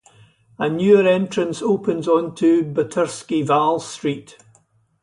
A 0.57 0.67
newer 0.67 1.07
entrance 1.07 1.61
opens 1.61 2.07
onto 2.07 2.63
Butirsky 2.63 3.45
Val 3.45 3.79
Street. 3.79 4.35